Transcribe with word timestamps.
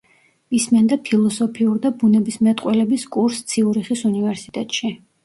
ისმენდა 0.59 0.95
ფილოსოფიურ 1.09 1.75
და 1.83 1.91
ბუნებისმეტყველების 2.03 3.05
კურსს 3.17 3.45
ციურიხის 3.53 4.03
უნივერსიტეტში. 4.11 4.91